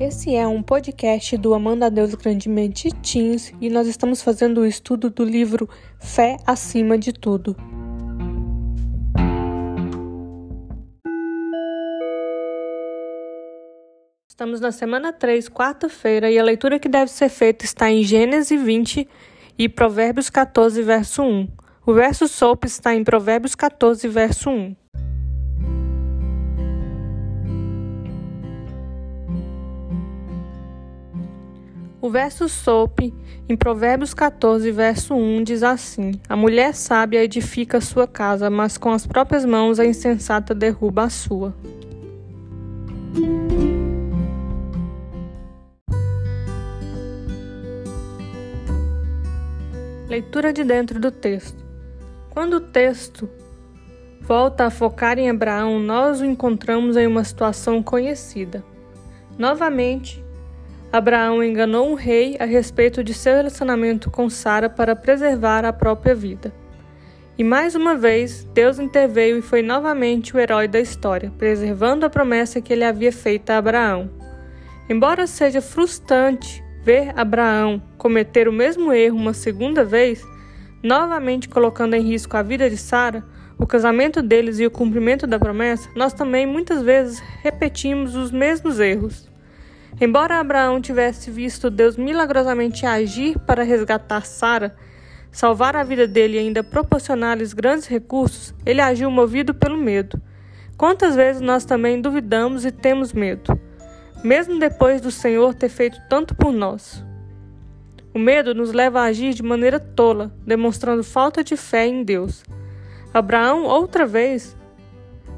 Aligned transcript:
Esse 0.00 0.34
é 0.34 0.44
um 0.44 0.60
podcast 0.60 1.36
do 1.36 1.54
Amanda 1.54 1.86
a 1.86 1.88
Deus 1.88 2.16
Grandemente 2.16 2.90
Teens 2.90 3.54
e 3.60 3.70
nós 3.70 3.86
estamos 3.86 4.20
fazendo 4.20 4.62
o 4.62 4.66
estudo 4.66 5.08
do 5.08 5.22
livro 5.24 5.70
Fé 6.00 6.36
Acima 6.44 6.98
de 6.98 7.12
Tudo. 7.12 7.56
Estamos 14.28 14.60
na 14.60 14.72
semana 14.72 15.12
3, 15.12 15.48
quarta-feira, 15.48 16.28
e 16.28 16.40
a 16.40 16.42
leitura 16.42 16.80
que 16.80 16.88
deve 16.88 17.08
ser 17.08 17.28
feita 17.28 17.64
está 17.64 17.88
em 17.88 18.02
Gênesis 18.02 18.60
20 18.60 19.08
e 19.56 19.68
Provérbios 19.68 20.28
14, 20.28 20.82
verso 20.82 21.22
1. 21.22 21.48
O 21.86 21.94
verso 21.94 22.26
SOP 22.26 22.64
está 22.64 22.96
em 22.96 23.04
Provérbios 23.04 23.54
14, 23.54 24.08
verso 24.08 24.50
1. 24.50 24.83
O 32.04 32.10
verso 32.10 32.46
SOP, 32.50 33.14
em 33.48 33.56
Provérbios 33.56 34.12
14, 34.12 34.70
verso 34.70 35.14
1, 35.14 35.42
diz 35.42 35.62
assim: 35.62 36.12
A 36.28 36.36
mulher 36.36 36.74
sábia 36.74 37.24
edifica 37.24 37.78
a 37.78 37.80
sua 37.80 38.06
casa, 38.06 38.50
mas 38.50 38.76
com 38.76 38.90
as 38.90 39.06
próprias 39.06 39.42
mãos 39.42 39.80
a 39.80 39.86
insensata 39.86 40.54
derruba 40.54 41.04
a 41.04 41.08
sua. 41.08 41.54
Leitura 50.06 50.52
de 50.52 50.62
dentro 50.62 51.00
do 51.00 51.10
texto. 51.10 51.64
Quando 52.28 52.58
o 52.58 52.60
texto 52.60 53.26
volta 54.20 54.66
a 54.66 54.70
focar 54.70 55.18
em 55.18 55.30
Abraão, 55.30 55.78
nós 55.78 56.20
o 56.20 56.26
encontramos 56.26 56.98
em 56.98 57.06
uma 57.06 57.24
situação 57.24 57.82
conhecida. 57.82 58.62
Novamente, 59.38 60.23
Abraão 60.94 61.42
enganou 61.42 61.90
um 61.90 61.94
rei 61.94 62.36
a 62.38 62.44
respeito 62.44 63.02
de 63.02 63.12
seu 63.12 63.34
relacionamento 63.34 64.12
com 64.12 64.30
Sara 64.30 64.70
para 64.70 64.94
preservar 64.94 65.64
a 65.64 65.72
própria 65.72 66.14
vida. 66.14 66.54
E 67.36 67.42
mais 67.42 67.74
uma 67.74 67.96
vez, 67.96 68.44
Deus 68.54 68.78
interveio 68.78 69.36
e 69.36 69.42
foi 69.42 69.60
novamente 69.60 70.36
o 70.36 70.38
herói 70.38 70.68
da 70.68 70.78
história, 70.78 71.32
preservando 71.36 72.06
a 72.06 72.08
promessa 72.08 72.60
que 72.60 72.72
ele 72.72 72.84
havia 72.84 73.10
feito 73.10 73.50
a 73.50 73.58
Abraão. 73.58 74.08
Embora 74.88 75.26
seja 75.26 75.60
frustrante 75.60 76.62
ver 76.84 77.12
Abraão 77.16 77.82
cometer 77.98 78.46
o 78.46 78.52
mesmo 78.52 78.92
erro 78.92 79.16
uma 79.16 79.34
segunda 79.34 79.84
vez, 79.84 80.24
novamente 80.80 81.48
colocando 81.48 81.94
em 81.94 82.02
risco 82.02 82.36
a 82.36 82.42
vida 82.42 82.70
de 82.70 82.76
Sara, 82.76 83.24
o 83.58 83.66
casamento 83.66 84.22
deles 84.22 84.60
e 84.60 84.66
o 84.66 84.70
cumprimento 84.70 85.26
da 85.26 85.40
promessa, 85.40 85.90
nós 85.96 86.12
também 86.12 86.46
muitas 86.46 86.82
vezes 86.82 87.20
repetimos 87.42 88.14
os 88.14 88.30
mesmos 88.30 88.78
erros. 88.78 89.33
Embora 90.00 90.40
Abraão 90.40 90.80
tivesse 90.80 91.30
visto 91.30 91.70
Deus 91.70 91.96
milagrosamente 91.96 92.84
agir 92.84 93.38
para 93.38 93.62
resgatar 93.62 94.26
Sara, 94.26 94.74
salvar 95.30 95.76
a 95.76 95.84
vida 95.84 96.06
dele 96.06 96.36
e 96.36 96.40
ainda 96.40 96.64
proporcionar-lhes 96.64 97.52
grandes 97.52 97.86
recursos, 97.86 98.52
ele 98.66 98.80
agiu 98.80 99.08
movido 99.10 99.54
pelo 99.54 99.76
medo. 99.76 100.20
Quantas 100.76 101.14
vezes 101.14 101.40
nós 101.40 101.64
também 101.64 102.00
duvidamos 102.00 102.64
e 102.64 102.72
temos 102.72 103.12
medo, 103.12 103.58
mesmo 104.22 104.58
depois 104.58 105.00
do 105.00 105.12
Senhor 105.12 105.54
ter 105.54 105.68
feito 105.68 105.96
tanto 106.10 106.34
por 106.34 106.52
nós? 106.52 107.04
O 108.12 108.18
medo 108.18 108.52
nos 108.54 108.72
leva 108.72 109.00
a 109.00 109.04
agir 109.04 109.32
de 109.32 109.42
maneira 109.42 109.78
tola, 109.78 110.32
demonstrando 110.44 111.04
falta 111.04 111.42
de 111.44 111.56
fé 111.56 111.86
em 111.86 112.02
Deus. 112.02 112.44
Abraão, 113.12 113.64
outra 113.64 114.06
vez, 114.06 114.56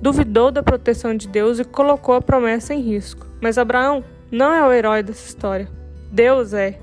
duvidou 0.00 0.50
da 0.50 0.62
proteção 0.62 1.16
de 1.16 1.28
Deus 1.28 1.58
e 1.58 1.64
colocou 1.64 2.14
a 2.14 2.20
promessa 2.20 2.74
em 2.74 2.80
risco. 2.80 3.26
Mas 3.40 3.58
Abraão 3.58 4.04
não 4.32 4.50
é 4.50 4.66
o 4.66 4.72
herói 4.72 5.02
dessa 5.02 5.28
história. 5.28 5.68
Deus 6.10 6.54
é. 6.54 6.78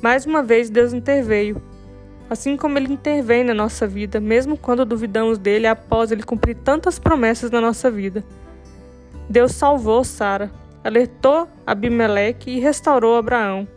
Mais 0.00 0.24
uma 0.24 0.42
vez, 0.42 0.70
Deus 0.70 0.94
interveio. 0.94 1.60
Assim 2.30 2.56
como 2.56 2.78
ele 2.78 2.90
intervém 2.90 3.44
na 3.44 3.52
nossa 3.52 3.86
vida, 3.86 4.18
mesmo 4.18 4.56
quando 4.56 4.82
duvidamos 4.86 5.36
dele 5.36 5.66
após 5.66 6.10
ele 6.10 6.22
cumprir 6.22 6.56
tantas 6.56 6.98
promessas 6.98 7.50
na 7.50 7.60
nossa 7.60 7.90
vida. 7.90 8.24
Deus 9.28 9.52
salvou 9.52 10.02
Sara, 10.04 10.50
alertou 10.82 11.46
Abimeleque 11.66 12.50
e 12.50 12.60
restaurou 12.60 13.18
Abraão. 13.18 13.68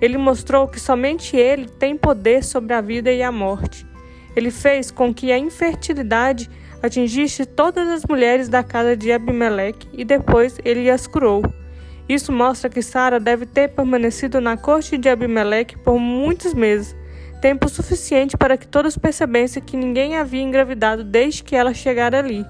Ele 0.00 0.18
mostrou 0.18 0.66
que 0.66 0.80
somente 0.80 1.36
ele 1.36 1.68
tem 1.68 1.96
poder 1.96 2.42
sobre 2.42 2.74
a 2.74 2.80
vida 2.80 3.12
e 3.12 3.22
a 3.22 3.30
morte. 3.30 3.86
Ele 4.34 4.50
fez 4.50 4.90
com 4.90 5.14
que 5.14 5.30
a 5.30 5.38
infertilidade 5.38 6.50
atingisse 6.82 7.46
todas 7.46 7.86
as 7.86 8.04
mulheres 8.04 8.48
da 8.48 8.64
casa 8.64 8.96
de 8.96 9.12
Abimeleque 9.12 9.88
e 9.92 10.04
depois 10.04 10.58
ele 10.64 10.90
as 10.90 11.06
curou. 11.06 11.61
Isso 12.08 12.32
mostra 12.32 12.68
que 12.68 12.82
Sara 12.82 13.20
deve 13.20 13.46
ter 13.46 13.68
permanecido 13.68 14.40
na 14.40 14.56
corte 14.56 14.98
de 14.98 15.08
Abimeleque 15.08 15.78
por 15.78 15.98
muitos 15.98 16.52
meses, 16.52 16.96
tempo 17.40 17.68
suficiente 17.68 18.36
para 18.36 18.56
que 18.56 18.66
todos 18.66 18.98
percebessem 18.98 19.62
que 19.62 19.76
ninguém 19.76 20.16
havia 20.16 20.42
engravidado 20.42 21.04
desde 21.04 21.42
que 21.42 21.56
ela 21.56 21.72
chegara 21.72 22.18
ali. 22.18 22.44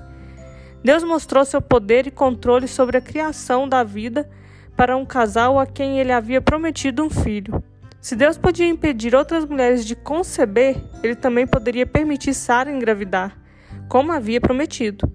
Deus 0.85 1.05
mostrou 1.05 1.45
seu 1.45 1.63
poder 1.63 2.07
e 2.07 2.11
controle 2.11 2.67
sobre 2.67 2.97
a 2.97 3.01
criação 3.01 3.69
da 3.69 3.85
vida 3.85 4.29
para 4.77 4.97
um 4.97 5.07
casal 5.07 5.59
a 5.59 5.67
quem 5.67 6.01
ele 6.01 6.11
havia 6.11 6.41
prometido 6.41 7.05
um 7.05 7.11
filho. 7.11 7.63
Se 8.01 8.17
Deus 8.17 8.37
podia 8.37 8.67
impedir 8.67 9.15
outras 9.15 9.45
mulheres 9.45 9.85
de 9.85 9.95
conceber, 9.95 10.77
ele 11.05 11.15
também 11.15 11.47
poderia 11.47 11.87
permitir 11.87 12.35
Sara 12.35 12.69
engravidar, 12.69 13.39
como 13.89 14.11
havia 14.11 14.41
prometido. 14.41 15.09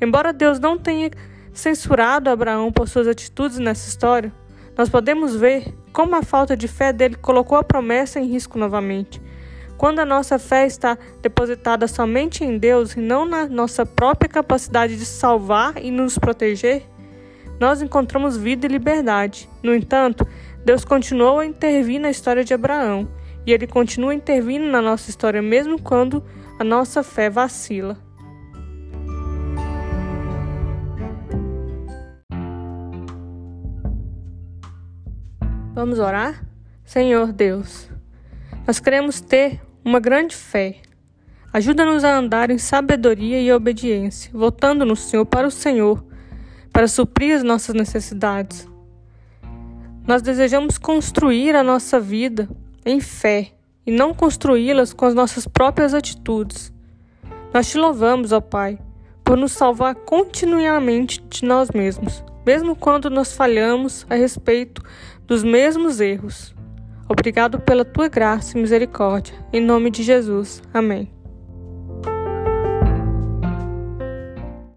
Embora 0.00 0.32
Deus 0.32 0.58
não 0.58 0.76
tenha 0.76 1.10
censurado 1.54 2.28
Abraão 2.28 2.70
por 2.70 2.88
suas 2.88 3.06
atitudes 3.06 3.58
nessa 3.58 3.88
história, 3.88 4.32
nós 4.76 4.88
podemos 4.88 5.36
ver 5.36 5.72
como 5.92 6.16
a 6.16 6.22
falta 6.22 6.56
de 6.56 6.66
fé 6.66 6.92
dele 6.92 7.14
colocou 7.14 7.56
a 7.56 7.62
promessa 7.62 8.18
em 8.18 8.26
risco 8.26 8.58
novamente. 8.58 9.22
Quando 9.76 10.00
a 10.00 10.04
nossa 10.04 10.38
fé 10.38 10.66
está 10.66 10.98
depositada 11.22 11.86
somente 11.86 12.44
em 12.44 12.58
Deus 12.58 12.94
e 12.94 13.00
não 13.00 13.24
na 13.24 13.46
nossa 13.46 13.86
própria 13.86 14.28
capacidade 14.28 14.96
de 14.96 15.06
salvar 15.06 15.74
e 15.82 15.90
nos 15.90 16.18
proteger, 16.18 16.82
nós 17.60 17.80
encontramos 17.80 18.36
vida 18.36 18.66
e 18.66 18.68
liberdade. 18.68 19.48
No 19.62 19.74
entanto, 19.74 20.26
Deus 20.64 20.84
continuou 20.84 21.38
a 21.38 21.46
intervir 21.46 22.00
na 22.00 22.10
história 22.10 22.44
de 22.44 22.52
Abraão 22.52 23.08
e 23.46 23.52
ele 23.52 23.66
continua 23.66 24.14
intervindo 24.14 24.66
na 24.66 24.82
nossa 24.82 25.10
história 25.10 25.40
mesmo 25.40 25.80
quando 25.80 26.22
a 26.58 26.64
nossa 26.64 27.02
fé 27.02 27.30
vacila. 27.30 28.03
Vamos 35.74 35.98
orar? 35.98 36.46
Senhor 36.84 37.32
Deus, 37.32 37.90
nós 38.64 38.78
queremos 38.78 39.20
ter 39.20 39.60
uma 39.84 39.98
grande 39.98 40.36
fé. 40.36 40.76
Ajuda-nos 41.52 42.04
a 42.04 42.16
andar 42.16 42.48
em 42.48 42.58
sabedoria 42.58 43.40
e 43.40 43.52
obediência, 43.52 44.30
voltando 44.32 44.84
no 44.84 44.94
Senhor 44.94 45.26
para 45.26 45.48
o 45.48 45.50
Senhor 45.50 46.04
para 46.72 46.86
suprir 46.86 47.34
as 47.34 47.42
nossas 47.42 47.74
necessidades. 47.74 48.68
Nós 50.06 50.22
desejamos 50.22 50.78
construir 50.78 51.56
a 51.56 51.64
nossa 51.64 51.98
vida 51.98 52.48
em 52.86 53.00
fé 53.00 53.50
e 53.84 53.90
não 53.90 54.14
construí-las 54.14 54.92
com 54.92 55.06
as 55.06 55.14
nossas 55.14 55.44
próprias 55.44 55.92
atitudes. 55.92 56.72
Nós 57.52 57.68
te 57.68 57.78
louvamos, 57.78 58.30
ó 58.30 58.40
Pai, 58.40 58.78
por 59.24 59.36
nos 59.36 59.50
salvar 59.50 59.96
continuamente 59.96 61.20
de 61.28 61.44
nós 61.44 61.68
mesmos, 61.72 62.22
mesmo 62.46 62.76
quando 62.76 63.10
nós 63.10 63.32
falhamos 63.32 64.06
a 64.08 64.14
respeito 64.14 64.80
dos 65.26 65.42
mesmos 65.42 66.00
erros. 66.00 66.54
Obrigado 67.08 67.60
pela 67.60 67.84
tua 67.84 68.08
graça 68.08 68.56
e 68.56 68.60
misericórdia. 68.60 69.34
Em 69.52 69.60
nome 69.60 69.90
de 69.90 70.02
Jesus. 70.02 70.62
Amém. 70.72 71.13